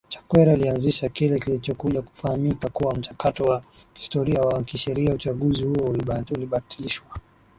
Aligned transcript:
Chakwera 0.13 0.53
alianzisha 0.53 1.09
kile 1.09 1.39
kilichokuja 1.39 2.01
kufahamika 2.01 2.69
kuwa 2.69 2.95
mchakato 2.95 3.43
wa 3.43 3.63
kihistoria 3.93 4.41
wa 4.41 4.63
kisheriaUchaguzi 4.63 5.63
huo 5.63 5.95
ulibatilishwa 6.35 7.07